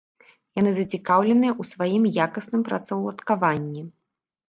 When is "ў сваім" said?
1.61-2.03